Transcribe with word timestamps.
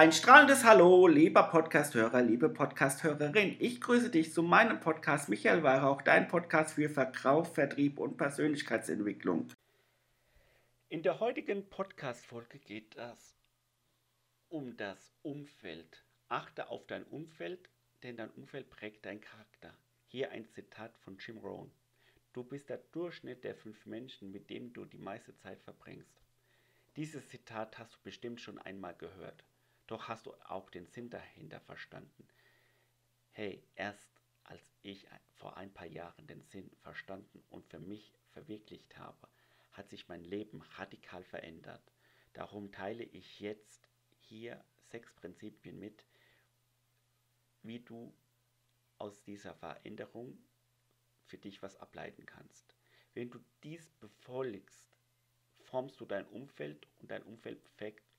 Ein 0.00 0.12
strahlendes 0.12 0.62
Hallo, 0.62 1.08
lieber 1.08 1.50
Podcasthörer, 1.50 2.22
liebe 2.22 2.48
Podcasthörerin. 2.48 3.56
Ich 3.58 3.80
grüße 3.80 4.10
dich 4.10 4.32
zu 4.32 4.44
meinem 4.44 4.78
Podcast 4.78 5.28
Michael 5.28 5.64
Weihrauch, 5.64 6.02
dein 6.02 6.28
Podcast 6.28 6.74
für 6.76 6.88
Verkauf, 6.88 7.52
Vertrieb 7.52 7.98
und 7.98 8.16
Persönlichkeitsentwicklung. 8.16 9.48
In 10.88 11.02
der 11.02 11.18
heutigen 11.18 11.68
Podcast-Folge 11.68 12.60
geht 12.60 12.94
es 12.94 13.34
um 14.48 14.76
das 14.76 15.12
Umfeld. 15.22 16.04
Achte 16.28 16.70
auf 16.70 16.86
dein 16.86 17.02
Umfeld, 17.02 17.68
denn 18.04 18.16
dein 18.16 18.30
Umfeld 18.30 18.70
prägt 18.70 19.04
deinen 19.04 19.20
Charakter. 19.20 19.74
Hier 20.06 20.30
ein 20.30 20.46
Zitat 20.46 20.96
von 20.98 21.18
Jim 21.18 21.38
Rohn. 21.38 21.72
Du 22.34 22.44
bist 22.44 22.68
der 22.68 22.78
Durchschnitt 22.92 23.42
der 23.42 23.56
fünf 23.56 23.84
Menschen, 23.84 24.30
mit 24.30 24.48
denen 24.48 24.72
du 24.72 24.84
die 24.84 24.96
meiste 24.96 25.36
Zeit 25.38 25.60
verbringst. 25.60 26.22
Dieses 26.94 27.28
Zitat 27.28 27.80
hast 27.80 27.94
du 27.94 27.98
bestimmt 28.04 28.40
schon 28.40 28.58
einmal 28.58 28.94
gehört. 28.94 29.42
Doch 29.88 30.06
hast 30.06 30.26
du 30.26 30.34
auch 30.44 30.68
den 30.68 30.86
Sinn 30.86 31.08
dahinter 31.08 31.60
verstanden? 31.60 32.28
Hey, 33.32 33.66
erst 33.74 34.20
als 34.44 34.70
ich 34.82 35.06
vor 35.32 35.56
ein 35.56 35.72
paar 35.72 35.86
Jahren 35.86 36.26
den 36.26 36.42
Sinn 36.42 36.70
verstanden 36.82 37.42
und 37.48 37.66
für 37.66 37.80
mich 37.80 38.12
verwirklicht 38.32 38.98
habe, 38.98 39.28
hat 39.72 39.88
sich 39.88 40.06
mein 40.06 40.24
Leben 40.24 40.60
radikal 40.76 41.24
verändert. 41.24 41.82
Darum 42.34 42.70
teile 42.70 43.02
ich 43.02 43.40
jetzt 43.40 43.88
hier 44.20 44.62
sechs 44.90 45.10
Prinzipien 45.14 45.78
mit, 45.78 46.04
wie 47.62 47.80
du 47.80 48.14
aus 48.98 49.22
dieser 49.22 49.54
Veränderung 49.54 50.38
für 51.24 51.38
dich 51.38 51.62
was 51.62 51.76
ableiten 51.76 52.26
kannst. 52.26 52.76
Wenn 53.14 53.30
du 53.30 53.38
dies 53.62 53.90
befolgst, 53.92 54.98
formst 55.60 55.98
du 55.98 56.04
dein 56.04 56.26
Umfeld 56.26 56.86
und 56.98 57.10
dein 57.10 57.22
Umfeld 57.22 57.62
perfekt 57.64 58.17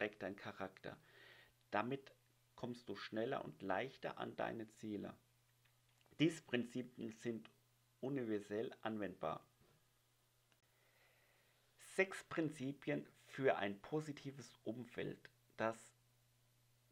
prägt 0.00 0.22
dein 0.22 0.34
Charakter. 0.34 0.96
Damit 1.70 2.14
kommst 2.54 2.88
du 2.88 2.96
schneller 2.96 3.44
und 3.44 3.60
leichter 3.60 4.16
an 4.16 4.34
deine 4.34 4.66
Ziele. 4.70 5.14
Diese 6.18 6.40
Prinzipien 6.40 7.12
sind 7.12 7.50
universell 8.00 8.74
anwendbar. 8.80 9.46
Sechs 11.96 12.24
Prinzipien 12.24 13.06
für 13.26 13.58
ein 13.58 13.78
positives 13.82 14.58
Umfeld, 14.64 15.28
das 15.58 15.76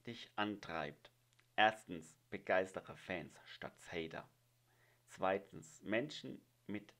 dich 0.07 0.31
antreibt. 0.37 1.11
Erstens, 1.57 2.15
begeistere 2.29 2.95
Fans 2.95 3.33
statt 3.47 3.73
Hater. 3.91 4.29
Zweitens, 5.07 5.83
Menschen 5.83 6.43
mit 6.67 6.93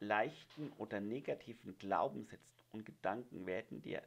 leichten 0.00 0.70
oder 0.72 1.00
negativen 1.00 1.78
Glaubenssätzen 1.78 2.62
und 2.72 2.84
Gedanken 2.84 3.46
werden 3.46 3.80
dir 3.80 4.02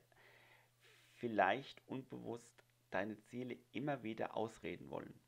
vielleicht 1.17 1.81
unbewusst 1.87 2.63
deine 2.89 3.19
Ziele 3.23 3.57
immer 3.71 4.03
wieder 4.03 4.35
ausreden 4.35 4.89
wollen. 4.89 5.19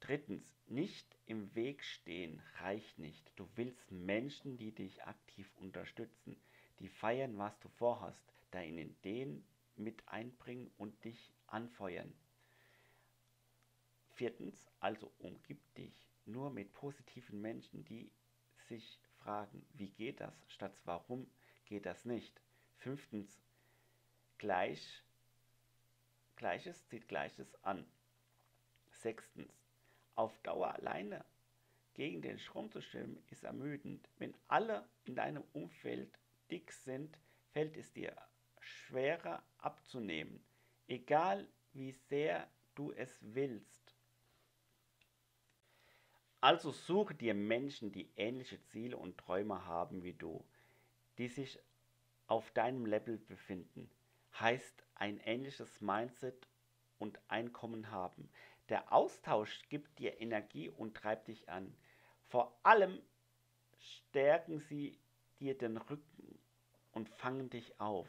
Drittens, 0.00 0.54
nicht 0.66 1.18
im 1.26 1.54
Weg 1.54 1.82
stehen 1.82 2.42
reicht 2.58 2.98
nicht. 2.98 3.32
Du 3.36 3.48
willst 3.56 3.90
Menschen, 3.90 4.58
die 4.58 4.72
dich 4.72 5.02
aktiv 5.04 5.50
unterstützen, 5.56 6.36
die 6.78 6.88
feiern, 6.88 7.38
was 7.38 7.58
du 7.60 7.68
vorhast, 7.68 8.22
deine 8.50 8.82
Ideen 8.82 9.44
mit 9.76 10.06
einbringen 10.06 10.70
und 10.76 11.04
dich 11.04 11.32
anfeuern. 11.46 12.12
Viertens, 14.10 14.68
also 14.78 15.10
umgib 15.18 15.58
dich 15.74 16.06
nur 16.26 16.50
mit 16.50 16.72
positiven 16.74 17.40
Menschen, 17.40 17.84
die 17.84 18.10
sich 18.68 19.00
fragen, 19.18 19.66
wie 19.72 19.88
geht 19.88 20.20
das, 20.20 20.34
statt 20.48 20.78
warum 20.84 21.26
geht 21.64 21.86
das 21.86 22.04
nicht. 22.04 22.40
Fünftens, 22.76 23.40
Gleich, 24.38 25.02
Gleiches 26.36 26.86
zieht 26.88 27.08
Gleiches 27.08 27.54
an. 27.64 27.86
Sechstens, 28.90 29.52
auf 30.14 30.36
Dauer 30.42 30.74
alleine 30.74 31.24
gegen 31.94 32.22
den 32.22 32.38
Strom 32.38 32.70
zu 32.70 32.80
schwimmen 32.80 33.22
ist 33.30 33.44
ermüdend. 33.44 34.08
Wenn 34.18 34.34
alle 34.48 34.88
in 35.04 35.14
deinem 35.14 35.44
Umfeld 35.52 36.18
dick 36.50 36.72
sind, 36.72 37.16
fällt 37.52 37.76
es 37.76 37.92
dir 37.92 38.16
schwerer 38.60 39.42
abzunehmen, 39.58 40.44
egal 40.88 41.46
wie 41.72 41.92
sehr 41.92 42.48
du 42.74 42.92
es 42.92 43.18
willst. 43.20 43.94
Also 46.40 46.72
suche 46.72 47.14
dir 47.14 47.32
Menschen, 47.32 47.92
die 47.92 48.10
ähnliche 48.16 48.60
Ziele 48.64 48.96
und 48.96 49.16
Träume 49.16 49.64
haben 49.64 50.02
wie 50.02 50.12
du, 50.12 50.44
die 51.16 51.28
sich 51.28 51.58
auf 52.26 52.50
deinem 52.50 52.86
Level 52.86 53.16
befinden 53.16 53.90
heißt 54.40 54.84
ein 54.94 55.18
ähnliches 55.20 55.80
Mindset 55.80 56.48
und 56.98 57.18
Einkommen 57.28 57.90
haben. 57.90 58.30
Der 58.68 58.92
Austausch 58.92 59.62
gibt 59.68 59.98
dir 59.98 60.20
Energie 60.20 60.68
und 60.68 60.96
treibt 60.96 61.28
dich 61.28 61.48
an. 61.48 61.76
Vor 62.28 62.58
allem 62.62 63.00
stärken 63.78 64.60
sie 64.60 64.98
dir 65.38 65.56
den 65.56 65.76
Rücken 65.76 66.38
und 66.92 67.08
fangen 67.08 67.50
dich 67.50 67.80
auf. 67.80 68.08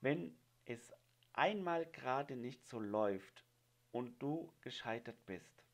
Wenn 0.00 0.36
es 0.64 0.92
einmal 1.32 1.86
gerade 1.86 2.36
nicht 2.36 2.66
so 2.66 2.80
läuft 2.80 3.44
und 3.92 4.20
du 4.20 4.52
gescheitert 4.60 5.24
bist. 5.26 5.64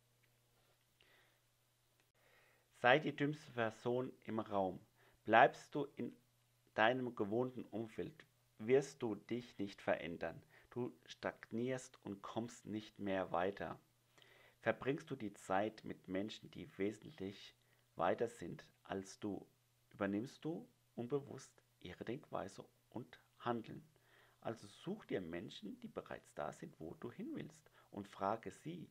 Sei 2.81 2.99
die 2.99 3.17
dümmste 3.17 3.51
Person 3.53 4.13
im 4.25 4.41
Raum. 4.41 4.79
Bleibst 5.25 5.75
du 5.75 5.87
in 5.97 6.15
deinem 6.75 7.15
gewohnten 7.15 7.65
Umfeld, 7.65 8.27
wirst 8.67 9.03
du 9.03 9.15
dich 9.15 9.59
nicht 9.59 9.83
verändern. 9.83 10.43
Du 10.71 10.93
stagnierst 11.07 11.99
und 12.05 12.23
kommst 12.23 12.67
nicht 12.67 12.99
mehr 12.99 13.33
weiter. 13.33 13.79
Verbringst 14.61 15.11
du 15.11 15.17
die 15.17 15.35
Zeit 15.35 15.85
mit 15.85 16.09
Menschen, 16.09 16.51
die 16.51 16.69
wesentlich 16.79 17.55
weiter 17.97 18.29
sind 18.29 18.67
als 18.85 19.19
du, 19.21 19.47
übernimmst 19.91 20.45
du 20.45 20.69
unbewusst 20.95 21.63
ihre 21.81 22.05
Denkweise 22.05 22.65
und 22.91 23.21
Handeln. 23.39 23.87
Also 24.41 24.67
such 24.67 25.07
dir 25.07 25.21
Menschen, 25.21 25.79
die 25.81 25.89
bereits 25.89 26.35
da 26.35 26.53
sind, 26.53 26.79
wo 26.79 26.95
du 27.01 27.11
hin 27.11 27.31
willst 27.35 27.71
und 27.91 28.09
frage 28.09 28.51
sie, 28.51 28.89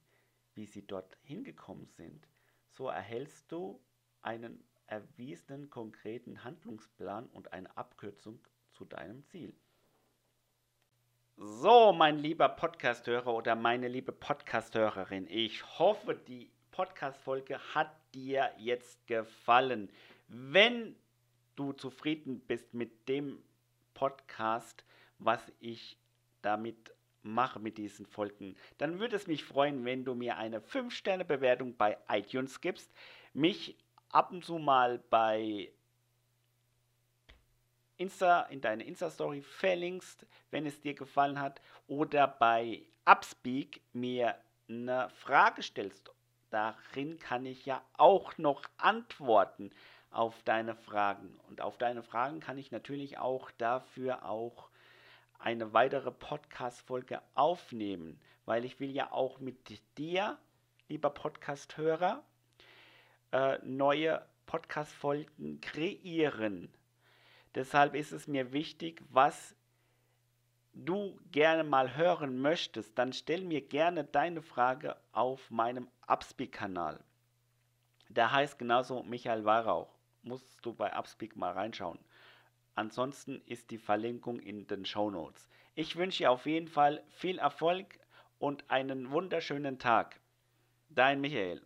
wie 0.56 0.66
sie 0.66 0.86
dort 0.86 1.18
hingekommen 1.24 1.88
sind. 1.88 2.28
So 2.70 2.88
erhältst 2.88 3.52
du 3.52 3.80
einen 4.22 4.64
erwiesenen 4.88 5.70
konkreten 5.70 6.44
Handlungsplan 6.44 7.28
und 7.28 7.54
eine 7.54 7.76
Abkürzung 7.78 8.40
zu 8.72 8.86
deinem 8.86 9.24
Ziel. 9.26 9.56
So, 11.36 11.92
mein 11.94 12.20
lieber 12.20 12.48
Podcasthörer 12.48 13.34
oder 13.34 13.56
meine 13.56 13.88
liebe 13.88 14.12
Podcasthörerin, 14.12 15.26
ich 15.28 15.80
hoffe, 15.80 16.14
die 16.14 16.52
Podcast-Folge 16.70 17.58
hat 17.74 17.90
dir 18.14 18.52
jetzt 18.60 19.08
gefallen. 19.08 19.90
Wenn 20.28 20.96
du 21.56 21.74
zufrieden 21.74 22.40
bist 22.42 22.76
mit 22.76 23.10
dem 23.10 23.42
Podcast, 23.96 24.86
was 25.18 25.42
ich 25.60 25.98
damit 26.44 26.94
mache 27.24 27.60
mit 27.60 27.80
diesen 27.80 28.06
Folgen, 28.06 28.56
dann 28.78 29.00
würde 29.00 29.16
es 29.16 29.26
mich 29.26 29.44
freuen, 29.44 29.86
wenn 29.86 30.06
du 30.06 30.14
mir 30.14 30.38
eine 30.38 30.60
5-Sterne-Bewertung 30.60 31.76
bei 31.76 31.98
iTunes 32.10 32.62
gibst, 32.62 32.94
mich 33.34 33.76
ab 34.10 34.32
und 34.32 34.46
zu 34.46 34.60
mal 34.60 35.00
bei 35.10 35.74
Insta, 37.98 38.44
in 38.44 38.62
deine 38.62 38.84
Insta-Story 38.84 39.42
verlinkst, 39.42 40.26
wenn 40.52 40.66
es 40.66 40.82
dir 40.82 40.94
gefallen 40.94 41.40
hat, 41.40 41.62
oder 41.88 42.28
bei 42.28 42.84
Upspeak 43.06 43.82
mir 43.94 44.38
eine 44.70 45.10
Frage 45.10 45.62
stellst. 45.62 46.12
Darin 46.50 47.20
kann 47.20 47.46
ich 47.46 47.66
ja 47.66 47.84
auch 47.94 48.38
noch 48.38 48.64
antworten 48.78 49.72
auf 50.12 50.42
deine 50.44 50.76
Fragen. 50.76 51.40
Und 51.50 51.62
auf 51.62 51.78
deine 51.78 52.04
Fragen 52.04 52.40
kann 52.40 52.58
ich 52.58 52.72
natürlich 52.72 53.18
auch 53.18 53.52
dafür 53.52 54.26
auch 54.26 54.70
eine 55.40 55.74
weitere 55.74 56.12
Podcast-Folge 56.12 57.22
aufnehmen, 57.36 58.20
weil 58.46 58.64
ich 58.64 58.80
will 58.80 58.92
ja 58.92 59.12
auch 59.12 59.40
mit 59.40 59.58
dir, 59.98 60.38
lieber 60.88 61.10
Podcast-Hörer, 61.10 62.24
äh, 63.32 63.58
neue 63.64 64.26
Podcast-Folgen 64.46 65.60
kreieren. 65.60 66.72
Deshalb 67.56 67.94
ist 67.96 68.12
es 68.12 68.28
mir 68.28 68.52
wichtig, 68.52 69.02
was 69.10 69.56
du 70.74 71.20
gerne 71.32 71.64
mal 71.64 71.96
hören 71.96 72.40
möchtest, 72.40 72.98
dann 72.98 73.14
stell 73.14 73.44
mir 73.44 73.62
gerne 73.62 74.04
deine 74.04 74.42
Frage 74.42 74.98
auf 75.12 75.52
meinem 75.52 75.88
Upspeak-Kanal. 76.08 77.00
Der 78.10 78.32
heißt 78.32 78.58
genauso 78.58 79.04
Michael 79.04 79.46
Weihrauch. 79.46 79.94
Musst 80.24 80.66
du 80.66 80.74
bei 80.74 80.98
Upspeak 80.98 81.36
mal 81.36 81.52
reinschauen. 81.52 82.00
Ansonsten 82.76 83.42
ist 83.46 83.72
die 83.72 83.78
Verlinkung 83.78 84.40
in 84.40 84.68
den 84.68 84.86
Show 84.86 85.12
Notes. 85.12 85.48
Ich 85.76 85.96
wünsche 85.96 86.20
dir 86.20 86.32
auf 86.32 86.46
jeden 86.46 86.68
Fall 86.68 87.04
viel 87.10 87.40
Erfolg 87.40 88.00
und 88.40 88.70
einen 88.70 89.12
wunderschönen 89.12 89.80
Tag. 89.80 90.20
Dein 90.90 91.22
Michael. 91.22 91.62